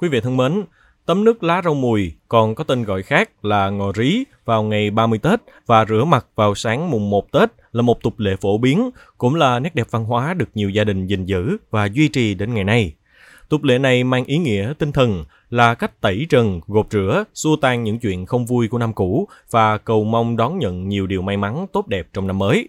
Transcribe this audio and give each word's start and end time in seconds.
Quý 0.00 0.08
vị 0.08 0.20
thân 0.20 0.36
mến, 0.36 0.64
tấm 1.06 1.24
nước 1.24 1.42
lá 1.42 1.62
rau 1.64 1.74
mùi 1.74 2.12
còn 2.28 2.54
có 2.54 2.64
tên 2.64 2.84
gọi 2.84 3.02
khác 3.02 3.44
là 3.44 3.70
ngò 3.70 3.92
rí 3.92 4.24
vào 4.44 4.62
ngày 4.62 4.90
30 4.90 5.18
Tết 5.18 5.40
và 5.66 5.84
rửa 5.84 6.04
mặt 6.04 6.26
vào 6.34 6.54
sáng 6.54 6.90
mùng 6.90 7.10
1 7.10 7.32
Tết 7.32 7.50
là 7.72 7.82
một 7.82 8.02
tục 8.02 8.18
lệ 8.18 8.36
phổ 8.40 8.58
biến, 8.58 8.90
cũng 9.18 9.34
là 9.34 9.58
nét 9.58 9.74
đẹp 9.74 9.86
văn 9.90 10.04
hóa 10.04 10.34
được 10.34 10.48
nhiều 10.54 10.70
gia 10.70 10.84
đình 10.84 11.06
gìn 11.06 11.24
giữ 11.24 11.56
và 11.70 11.86
duy 11.86 12.08
trì 12.08 12.34
đến 12.34 12.54
ngày 12.54 12.64
nay. 12.64 12.94
Tục 13.48 13.64
lệ 13.64 13.78
này 13.78 14.04
mang 14.04 14.24
ý 14.24 14.38
nghĩa 14.38 14.72
tinh 14.78 14.92
thần 14.92 15.24
là 15.50 15.74
cách 15.74 16.00
tẩy 16.00 16.26
trần, 16.30 16.60
gột 16.66 16.86
rửa, 16.90 17.24
xua 17.34 17.56
tan 17.56 17.84
những 17.84 17.98
chuyện 17.98 18.26
không 18.26 18.46
vui 18.46 18.68
của 18.68 18.78
năm 18.78 18.92
cũ 18.92 19.28
và 19.50 19.78
cầu 19.78 20.04
mong 20.04 20.36
đón 20.36 20.58
nhận 20.58 20.88
nhiều 20.88 21.06
điều 21.06 21.22
may 21.22 21.36
mắn 21.36 21.66
tốt 21.72 21.88
đẹp 21.88 22.06
trong 22.12 22.26
năm 22.26 22.38
mới. 22.38 22.68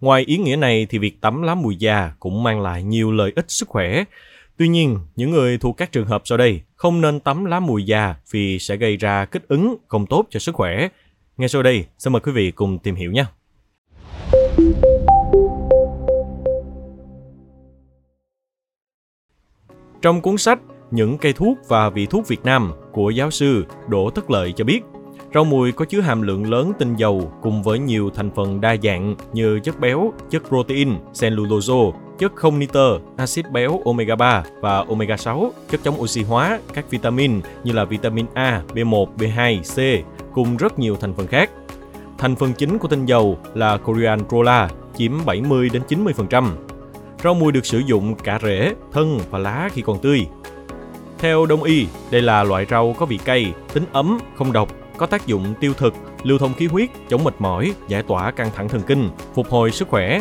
Ngoài 0.00 0.24
ý 0.26 0.36
nghĩa 0.38 0.56
này 0.56 0.86
thì 0.90 0.98
việc 0.98 1.20
tắm 1.20 1.42
lá 1.42 1.54
mùi 1.54 1.76
già 1.76 2.12
cũng 2.20 2.42
mang 2.42 2.60
lại 2.60 2.82
nhiều 2.82 3.12
lợi 3.12 3.32
ích 3.36 3.50
sức 3.50 3.68
khỏe. 3.68 4.04
Tuy 4.60 4.68
nhiên, 4.68 4.98
những 5.16 5.30
người 5.30 5.58
thuộc 5.58 5.76
các 5.76 5.92
trường 5.92 6.06
hợp 6.06 6.22
sau 6.24 6.38
đây 6.38 6.60
không 6.76 7.00
nên 7.00 7.20
tắm 7.20 7.44
lá 7.44 7.60
mùi 7.60 7.84
già 7.84 8.14
vì 8.30 8.58
sẽ 8.58 8.76
gây 8.76 8.96
ra 8.96 9.24
kích 9.24 9.48
ứng 9.48 9.76
không 9.88 10.06
tốt 10.06 10.26
cho 10.30 10.40
sức 10.40 10.54
khỏe. 10.54 10.88
Ngay 11.36 11.48
sau 11.48 11.62
đây, 11.62 11.86
xin 11.98 12.12
mời 12.12 12.20
quý 12.20 12.32
vị 12.32 12.50
cùng 12.50 12.78
tìm 12.78 12.94
hiểu 12.94 13.12
nhé. 13.12 13.24
Trong 20.02 20.20
cuốn 20.20 20.38
sách 20.38 20.58
Những 20.90 21.18
cây 21.18 21.32
thuốc 21.32 21.58
và 21.68 21.90
vị 21.90 22.06
thuốc 22.06 22.28
Việt 22.28 22.44
Nam 22.44 22.72
của 22.92 23.10
giáo 23.10 23.30
sư 23.30 23.64
Đỗ 23.88 24.10
Tất 24.10 24.30
Lợi 24.30 24.52
cho 24.56 24.64
biết, 24.64 24.80
rau 25.34 25.44
mùi 25.44 25.72
có 25.72 25.84
chứa 25.84 26.00
hàm 26.00 26.22
lượng 26.22 26.50
lớn 26.50 26.72
tinh 26.78 26.96
dầu 26.96 27.32
cùng 27.42 27.62
với 27.62 27.78
nhiều 27.78 28.10
thành 28.14 28.30
phần 28.34 28.60
đa 28.60 28.76
dạng 28.82 29.14
như 29.32 29.60
chất 29.60 29.80
béo, 29.80 30.12
chất 30.30 30.42
protein, 30.48 30.94
cellulose, 31.20 31.98
chất 32.18 32.32
không 32.34 32.58
nitơ, 32.58 32.98
axit 33.16 33.50
béo 33.50 33.80
omega 33.84 34.16
3 34.16 34.42
và 34.60 34.84
omega 34.88 35.16
6, 35.16 35.52
chất 35.70 35.80
chống 35.84 36.00
oxy 36.00 36.22
hóa, 36.22 36.60
các 36.74 36.90
vitamin 36.90 37.40
như 37.64 37.72
là 37.72 37.84
vitamin 37.84 38.26
A, 38.34 38.62
B1, 38.74 39.06
B2, 39.18 39.60
C 39.62 40.04
cùng 40.34 40.56
rất 40.56 40.78
nhiều 40.78 40.96
thành 41.00 41.14
phần 41.14 41.26
khác. 41.26 41.50
Thành 42.18 42.36
phần 42.36 42.52
chính 42.52 42.78
của 42.78 42.88
tinh 42.88 43.06
dầu 43.06 43.38
là 43.54 43.76
coriandrola 43.76 44.68
chiếm 44.96 45.12
70 45.26 45.68
đến 45.72 45.82
90%. 45.88 46.48
Rau 47.24 47.34
mùi 47.34 47.52
được 47.52 47.66
sử 47.66 47.78
dụng 47.78 48.14
cả 48.14 48.38
rễ, 48.42 48.74
thân 48.92 49.20
và 49.30 49.38
lá 49.38 49.68
khi 49.72 49.82
còn 49.82 49.98
tươi. 49.98 50.26
Theo 51.18 51.46
đông 51.46 51.62
y, 51.62 51.86
đây 52.10 52.22
là 52.22 52.44
loại 52.44 52.66
rau 52.70 52.94
có 52.98 53.06
vị 53.06 53.18
cay, 53.24 53.52
tính 53.72 53.84
ấm, 53.92 54.18
không 54.36 54.52
độc, 54.52 54.68
có 55.00 55.06
tác 55.06 55.26
dụng 55.26 55.54
tiêu 55.60 55.72
thực, 55.74 55.94
lưu 56.22 56.38
thông 56.38 56.54
khí 56.54 56.66
huyết, 56.66 56.90
chống 57.08 57.24
mệt 57.24 57.34
mỏi, 57.38 57.72
giải 57.88 58.02
tỏa 58.02 58.30
căng 58.30 58.50
thẳng 58.54 58.68
thần 58.68 58.82
kinh, 58.86 59.10
phục 59.34 59.48
hồi 59.48 59.70
sức 59.70 59.88
khỏe. 59.88 60.20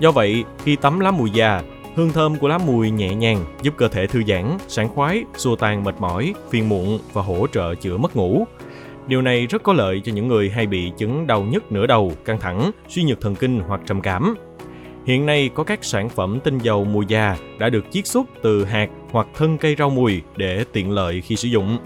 Do 0.00 0.10
vậy, 0.10 0.44
khi 0.64 0.76
tắm 0.76 1.00
lá 1.00 1.10
mùi 1.10 1.30
già, 1.30 1.62
hương 1.96 2.12
thơm 2.12 2.38
của 2.38 2.48
lá 2.48 2.58
mùi 2.58 2.90
nhẹ 2.90 3.14
nhàng 3.14 3.44
giúp 3.62 3.74
cơ 3.76 3.88
thể 3.88 4.06
thư 4.06 4.22
giãn, 4.28 4.58
sảng 4.68 4.88
khoái, 4.88 5.24
xua 5.36 5.56
tan 5.56 5.84
mệt 5.84 5.94
mỏi, 5.98 6.34
phiền 6.50 6.68
muộn 6.68 6.98
và 7.12 7.22
hỗ 7.22 7.46
trợ 7.46 7.74
chữa 7.74 7.96
mất 7.96 8.16
ngủ. 8.16 8.44
Điều 9.06 9.22
này 9.22 9.46
rất 9.46 9.62
có 9.62 9.72
lợi 9.72 10.00
cho 10.04 10.12
những 10.12 10.28
người 10.28 10.50
hay 10.50 10.66
bị 10.66 10.92
chứng 10.98 11.26
đau 11.26 11.42
nhức 11.42 11.72
nửa 11.72 11.86
đầu, 11.86 12.12
căng 12.24 12.40
thẳng, 12.40 12.70
suy 12.88 13.02
nhược 13.04 13.20
thần 13.20 13.34
kinh 13.34 13.60
hoặc 13.60 13.80
trầm 13.86 14.00
cảm. 14.00 14.34
Hiện 15.06 15.26
nay 15.26 15.50
có 15.54 15.64
các 15.64 15.84
sản 15.84 16.08
phẩm 16.08 16.40
tinh 16.44 16.58
dầu 16.58 16.84
mùi 16.84 17.04
già 17.08 17.36
đã 17.58 17.68
được 17.68 17.84
chiết 17.90 18.06
xuất 18.06 18.26
từ 18.42 18.64
hạt 18.64 18.88
hoặc 19.10 19.26
thân 19.36 19.58
cây 19.58 19.76
rau 19.78 19.90
mùi 19.90 20.22
để 20.36 20.64
tiện 20.72 20.90
lợi 20.90 21.20
khi 21.20 21.36
sử 21.36 21.48
dụng. 21.48 21.78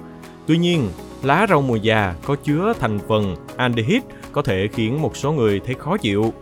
Tuy 0.46 0.58
nhiên, 0.58 0.89
lá 1.25 1.47
rau 1.48 1.62
mùi 1.62 1.80
già 1.80 2.14
có 2.25 2.36
chứa 2.44 2.72
thành 2.80 2.98
phần 3.08 3.36
aldehyde 3.56 4.06
có 4.33 4.42
thể 4.42 4.69
khiến 4.72 5.03
một 5.03 5.17
số 5.17 5.33
người 5.33 5.61
thấy 5.61 5.75
khó 5.75 5.97
chịu. 5.97 6.33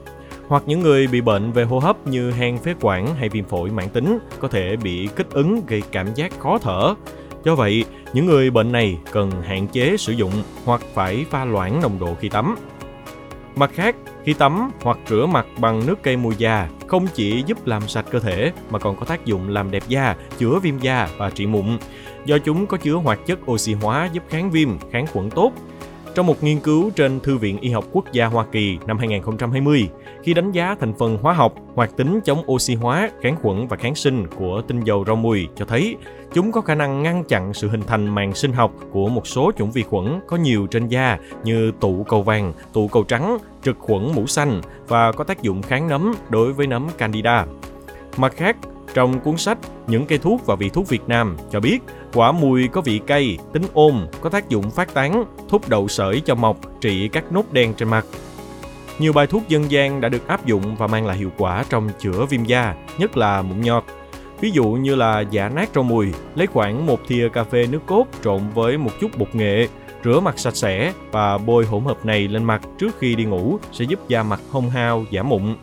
Hoặc 0.48 0.62
những 0.66 0.80
người 0.80 1.06
bị 1.06 1.20
bệnh 1.20 1.52
về 1.52 1.64
hô 1.64 1.78
hấp 1.78 2.06
như 2.06 2.30
hen 2.30 2.58
phế 2.58 2.74
quản 2.80 3.14
hay 3.14 3.28
viêm 3.28 3.44
phổi 3.44 3.70
mãn 3.70 3.88
tính 3.88 4.18
có 4.40 4.48
thể 4.48 4.76
bị 4.76 5.08
kích 5.16 5.30
ứng 5.30 5.62
gây 5.66 5.82
cảm 5.92 6.14
giác 6.14 6.40
khó 6.40 6.58
thở. 6.58 6.94
Do 7.44 7.54
vậy, 7.54 7.84
những 8.12 8.26
người 8.26 8.50
bệnh 8.50 8.72
này 8.72 8.98
cần 9.12 9.30
hạn 9.42 9.66
chế 9.66 9.96
sử 9.96 10.12
dụng 10.12 10.32
hoặc 10.64 10.80
phải 10.94 11.24
pha 11.30 11.44
loãng 11.44 11.80
nồng 11.80 11.98
độ 11.98 12.14
khi 12.20 12.28
tắm. 12.28 12.56
Mặt 13.56 13.70
khác, 13.74 13.96
khi 14.24 14.32
tắm 14.32 14.70
hoặc 14.82 14.98
rửa 15.08 15.26
mặt 15.26 15.46
bằng 15.58 15.86
nước 15.86 16.02
cây 16.02 16.16
mùi 16.16 16.34
già 16.38 16.68
không 16.86 17.06
chỉ 17.14 17.42
giúp 17.46 17.66
làm 17.66 17.88
sạch 17.88 18.04
cơ 18.10 18.20
thể 18.20 18.52
mà 18.70 18.78
còn 18.78 18.96
có 18.96 19.04
tác 19.04 19.24
dụng 19.24 19.48
làm 19.48 19.70
đẹp 19.70 19.82
da, 19.88 20.16
chữa 20.38 20.58
viêm 20.58 20.78
da 20.78 21.08
và 21.18 21.30
trị 21.30 21.46
mụn. 21.46 21.78
Do 22.24 22.38
chúng 22.38 22.66
có 22.66 22.76
chứa 22.76 22.94
hoạt 22.94 23.26
chất 23.26 23.50
oxy 23.50 23.74
hóa 23.74 24.08
giúp 24.12 24.22
kháng 24.28 24.50
viêm, 24.50 24.68
kháng 24.90 25.06
khuẩn 25.06 25.30
tốt. 25.30 25.52
Trong 26.14 26.26
một 26.26 26.42
nghiên 26.42 26.60
cứu 26.60 26.90
trên 26.90 27.20
Thư 27.20 27.36
viện 27.36 27.58
Y 27.60 27.70
học 27.70 27.84
Quốc 27.92 28.12
gia 28.12 28.26
Hoa 28.26 28.44
Kỳ 28.52 28.78
năm 28.86 28.98
2020, 28.98 29.88
khi 30.22 30.34
đánh 30.34 30.52
giá 30.52 30.76
thành 30.80 30.94
phần 30.98 31.18
hóa 31.22 31.32
học, 31.32 31.54
hoạt 31.74 31.96
tính 31.96 32.20
chống 32.24 32.50
oxy 32.50 32.74
hóa, 32.74 33.10
kháng 33.22 33.36
khuẩn 33.42 33.66
và 33.68 33.76
kháng 33.76 33.94
sinh 33.94 34.26
của 34.36 34.62
tinh 34.66 34.80
dầu 34.80 35.04
rau 35.06 35.16
mùi 35.16 35.48
cho 35.56 35.64
thấy 35.64 35.96
chúng 36.32 36.52
có 36.52 36.60
khả 36.60 36.74
năng 36.74 37.02
ngăn 37.02 37.24
chặn 37.24 37.54
sự 37.54 37.68
hình 37.68 37.82
thành 37.86 38.14
màng 38.14 38.34
sinh 38.34 38.52
học 38.52 38.72
của 38.92 39.08
một 39.08 39.26
số 39.26 39.52
chủng 39.58 39.70
vi 39.70 39.82
khuẩn 39.82 40.20
có 40.26 40.36
nhiều 40.36 40.66
trên 40.66 40.88
da 40.88 41.18
như 41.44 41.72
tụ 41.80 42.04
cầu 42.08 42.22
vàng, 42.22 42.52
tụ 42.72 42.88
cầu 42.88 43.02
trắng, 43.02 43.38
trực 43.64 43.78
khuẩn 43.78 44.12
mũ 44.14 44.26
xanh 44.26 44.60
và 44.88 45.12
có 45.12 45.24
tác 45.24 45.42
dụng 45.42 45.62
kháng 45.62 45.88
nấm 45.88 46.14
đối 46.28 46.52
với 46.52 46.66
nấm 46.66 46.88
Candida. 46.98 47.46
Mặt 48.16 48.32
khác, 48.36 48.56
trong 48.94 49.20
cuốn 49.20 49.36
sách 49.36 49.58
Những 49.86 50.06
cây 50.06 50.18
thuốc 50.18 50.46
và 50.46 50.54
vị 50.54 50.68
thuốc 50.68 50.88
Việt 50.88 51.08
Nam 51.08 51.36
cho 51.50 51.60
biết 51.60 51.78
quả 52.14 52.32
mùi 52.32 52.68
có 52.68 52.80
vị 52.80 53.00
cay, 53.06 53.38
tính 53.52 53.62
ôm, 53.72 54.06
có 54.20 54.30
tác 54.30 54.48
dụng 54.48 54.70
phát 54.70 54.94
tán, 54.94 55.24
thúc 55.48 55.68
đậu 55.68 55.88
sởi 55.88 56.20
cho 56.20 56.34
mọc, 56.34 56.56
trị 56.80 57.08
các 57.08 57.32
nốt 57.32 57.52
đen 57.52 57.74
trên 57.74 57.88
mặt. 57.88 58.06
Nhiều 58.98 59.12
bài 59.12 59.26
thuốc 59.26 59.48
dân 59.48 59.70
gian 59.70 60.00
đã 60.00 60.08
được 60.08 60.28
áp 60.28 60.46
dụng 60.46 60.76
và 60.76 60.86
mang 60.86 61.06
lại 61.06 61.16
hiệu 61.16 61.30
quả 61.38 61.64
trong 61.68 61.88
chữa 61.98 62.26
viêm 62.26 62.44
da, 62.44 62.74
nhất 62.98 63.16
là 63.16 63.42
mụn 63.42 63.60
nhọt. 63.60 63.84
Ví 64.40 64.50
dụ 64.50 64.64
như 64.64 64.94
là 64.94 65.20
giả 65.20 65.48
nát 65.48 65.68
rau 65.74 65.84
mùi, 65.84 66.08
lấy 66.34 66.46
khoảng 66.46 66.86
một 66.86 67.00
thìa 67.08 67.28
cà 67.28 67.44
phê 67.44 67.66
nước 67.70 67.80
cốt 67.86 68.06
trộn 68.24 68.40
với 68.54 68.78
một 68.78 68.90
chút 69.00 69.10
bột 69.18 69.34
nghệ, 69.34 69.68
rửa 70.04 70.20
mặt 70.20 70.38
sạch 70.38 70.56
sẽ 70.56 70.92
và 71.10 71.38
bôi 71.38 71.64
hỗn 71.64 71.84
hợp 71.84 72.06
này 72.06 72.28
lên 72.28 72.44
mặt 72.44 72.62
trước 72.78 72.98
khi 72.98 73.14
đi 73.14 73.24
ngủ 73.24 73.58
sẽ 73.72 73.84
giúp 73.84 74.08
da 74.08 74.22
mặt 74.22 74.40
hông 74.50 74.70
hao, 74.70 75.04
giảm 75.12 75.28
mụn. 75.28 75.56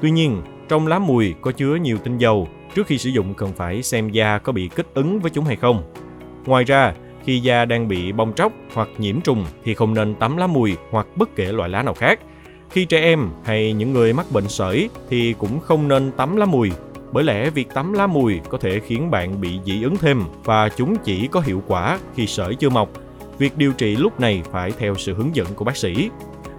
Tuy 0.00 0.10
nhiên, 0.10 0.42
trong 0.68 0.86
lá 0.86 0.98
mùi 0.98 1.34
có 1.40 1.52
chứa 1.52 1.74
nhiều 1.74 1.98
tinh 2.04 2.18
dầu, 2.18 2.48
trước 2.74 2.86
khi 2.86 2.98
sử 2.98 3.10
dụng 3.10 3.34
cần 3.34 3.52
phải 3.52 3.82
xem 3.82 4.08
da 4.08 4.38
có 4.38 4.52
bị 4.52 4.70
kích 4.76 4.86
ứng 4.94 5.20
với 5.20 5.30
chúng 5.30 5.44
hay 5.44 5.56
không. 5.56 5.82
Ngoài 6.46 6.64
ra, 6.64 6.94
khi 7.24 7.38
da 7.38 7.64
đang 7.64 7.88
bị 7.88 8.12
bong 8.12 8.32
tróc 8.32 8.52
hoặc 8.74 8.88
nhiễm 8.98 9.20
trùng 9.20 9.44
thì 9.64 9.74
không 9.74 9.94
nên 9.94 10.14
tắm 10.14 10.36
lá 10.36 10.46
mùi 10.46 10.76
hoặc 10.90 11.06
bất 11.16 11.36
kể 11.36 11.52
loại 11.52 11.70
lá 11.70 11.82
nào 11.82 11.94
khác. 11.94 12.20
Khi 12.74 12.84
trẻ 12.84 13.00
em 13.00 13.28
hay 13.44 13.72
những 13.72 13.92
người 13.92 14.12
mắc 14.12 14.26
bệnh 14.32 14.48
sởi 14.48 14.88
thì 15.10 15.34
cũng 15.38 15.60
không 15.60 15.88
nên 15.88 16.12
tắm 16.12 16.36
lá 16.36 16.46
mùi 16.46 16.70
bởi 17.12 17.24
lẽ 17.24 17.50
việc 17.50 17.68
tắm 17.74 17.92
lá 17.92 18.06
mùi 18.06 18.40
có 18.48 18.58
thể 18.58 18.80
khiến 18.80 19.10
bạn 19.10 19.40
bị 19.40 19.60
dị 19.64 19.82
ứng 19.82 19.96
thêm 19.96 20.22
và 20.44 20.68
chúng 20.68 20.96
chỉ 21.04 21.26
có 21.26 21.40
hiệu 21.40 21.62
quả 21.66 21.98
khi 22.14 22.26
sởi 22.26 22.54
chưa 22.54 22.68
mọc. 22.68 22.90
Việc 23.38 23.56
điều 23.56 23.72
trị 23.72 23.96
lúc 23.96 24.20
này 24.20 24.42
phải 24.52 24.72
theo 24.78 24.94
sự 24.94 25.14
hướng 25.14 25.36
dẫn 25.36 25.46
của 25.54 25.64
bác 25.64 25.76
sĩ. 25.76 26.10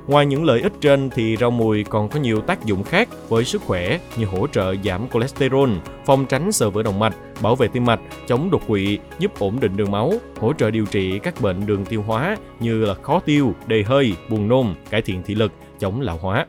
Ngoài 0.07 0.25
những 0.25 0.45
lợi 0.45 0.61
ích 0.61 0.73
trên 0.81 1.09
thì 1.09 1.37
rau 1.37 1.51
mùi 1.51 1.83
còn 1.83 2.09
có 2.09 2.19
nhiều 2.19 2.41
tác 2.41 2.65
dụng 2.65 2.83
khác 2.83 3.09
với 3.29 3.45
sức 3.45 3.61
khỏe 3.61 3.99
như 4.17 4.25
hỗ 4.25 4.47
trợ 4.47 4.75
giảm 4.83 5.07
cholesterol, 5.13 5.69
phòng 6.05 6.25
tránh 6.25 6.51
sờ 6.51 6.69
vữa 6.69 6.83
động 6.83 6.99
mạch, 6.99 7.15
bảo 7.41 7.55
vệ 7.55 7.67
tim 7.67 7.85
mạch, 7.85 7.99
chống 8.27 8.51
đột 8.51 8.61
quỵ, 8.67 8.99
giúp 9.19 9.39
ổn 9.39 9.59
định 9.59 9.77
đường 9.77 9.91
máu, 9.91 10.13
hỗ 10.39 10.53
trợ 10.53 10.71
điều 10.71 10.85
trị 10.85 11.19
các 11.19 11.41
bệnh 11.41 11.65
đường 11.65 11.85
tiêu 11.85 12.03
hóa 12.07 12.37
như 12.59 12.85
là 12.85 12.93
khó 12.93 13.19
tiêu, 13.19 13.53
đầy 13.67 13.83
hơi, 13.83 14.13
buồn 14.29 14.47
nôn, 14.47 14.67
cải 14.89 15.01
thiện 15.01 15.23
thị 15.23 15.35
lực, 15.35 15.51
chống 15.79 16.01
lão 16.01 16.17
hóa. 16.17 16.45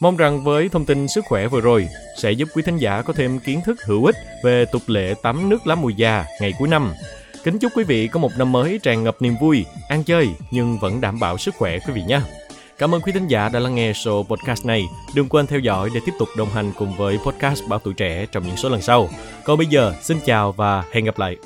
Mong 0.00 0.16
rằng 0.16 0.44
với 0.44 0.68
thông 0.68 0.84
tin 0.84 1.08
sức 1.08 1.24
khỏe 1.28 1.48
vừa 1.48 1.60
rồi 1.60 1.88
sẽ 2.18 2.32
giúp 2.32 2.48
quý 2.54 2.62
thính 2.62 2.78
giả 2.78 3.02
có 3.02 3.12
thêm 3.12 3.38
kiến 3.38 3.60
thức 3.64 3.84
hữu 3.84 4.04
ích 4.04 4.16
về 4.44 4.64
tục 4.64 4.82
lệ 4.86 5.14
tắm 5.22 5.48
nước 5.48 5.66
lá 5.66 5.74
mùi 5.74 5.94
già 5.94 6.24
ngày 6.40 6.52
cuối 6.58 6.68
năm. 6.68 6.92
Kính 7.44 7.58
chúc 7.58 7.72
quý 7.74 7.84
vị 7.84 8.08
có 8.08 8.20
một 8.20 8.30
năm 8.38 8.52
mới 8.52 8.80
tràn 8.82 9.04
ngập 9.04 9.22
niềm 9.22 9.34
vui, 9.40 9.64
ăn 9.88 10.04
chơi 10.04 10.28
nhưng 10.50 10.78
vẫn 10.78 11.00
đảm 11.00 11.20
bảo 11.20 11.38
sức 11.38 11.54
khỏe 11.54 11.78
quý 11.78 11.92
vị 11.92 12.02
nhé. 12.06 12.20
Cảm 12.78 12.94
ơn 12.94 13.00
quý 13.00 13.12
thính 13.12 13.26
giả 13.26 13.48
đã 13.48 13.60
lắng 13.60 13.74
nghe 13.74 13.92
show 13.92 14.22
podcast 14.22 14.66
này. 14.66 14.84
Đừng 15.14 15.28
quên 15.28 15.46
theo 15.46 15.58
dõi 15.58 15.90
để 15.94 16.00
tiếp 16.06 16.12
tục 16.18 16.28
đồng 16.36 16.48
hành 16.48 16.72
cùng 16.78 16.96
với 16.96 17.18
podcast 17.26 17.62
Báo 17.68 17.78
Tuổi 17.78 17.94
Trẻ 17.94 18.26
trong 18.32 18.46
những 18.46 18.56
số 18.56 18.68
lần 18.68 18.82
sau. 18.82 19.08
Còn 19.44 19.58
bây 19.58 19.66
giờ, 19.66 19.94
xin 20.02 20.18
chào 20.24 20.52
và 20.52 20.84
hẹn 20.92 21.04
gặp 21.04 21.18
lại. 21.18 21.36